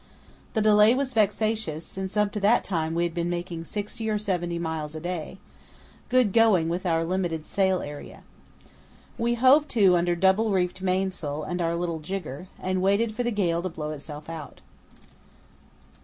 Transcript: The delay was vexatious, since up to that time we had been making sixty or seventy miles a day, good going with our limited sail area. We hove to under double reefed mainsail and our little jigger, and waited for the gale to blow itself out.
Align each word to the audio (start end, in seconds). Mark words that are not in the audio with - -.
The 0.53 0.63
delay 0.63 0.95
was 0.95 1.13
vexatious, 1.13 1.85
since 1.85 2.17
up 2.17 2.31
to 2.31 2.39
that 2.39 2.63
time 2.63 2.95
we 2.95 3.03
had 3.03 3.13
been 3.13 3.29
making 3.29 3.65
sixty 3.65 4.09
or 4.09 4.17
seventy 4.17 4.57
miles 4.57 4.95
a 4.95 4.99
day, 4.99 5.37
good 6.09 6.33
going 6.33 6.69
with 6.69 6.87
our 6.87 7.05
limited 7.05 7.45
sail 7.47 7.83
area. 7.83 8.23
We 9.19 9.35
hove 9.35 9.67
to 9.67 9.95
under 9.95 10.15
double 10.15 10.49
reefed 10.51 10.81
mainsail 10.81 11.43
and 11.43 11.61
our 11.61 11.75
little 11.75 11.99
jigger, 11.99 12.47
and 12.59 12.81
waited 12.81 13.13
for 13.13 13.21
the 13.21 13.29
gale 13.29 13.61
to 13.61 13.69
blow 13.69 13.91
itself 13.91 14.27
out. 14.27 14.59